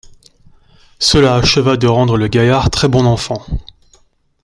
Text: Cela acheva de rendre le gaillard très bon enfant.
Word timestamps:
Cela 0.97 1.35
acheva 1.35 1.77
de 1.77 1.85
rendre 1.85 2.17
le 2.17 2.27
gaillard 2.27 2.71
très 2.71 2.87
bon 2.87 3.05
enfant. 3.05 3.45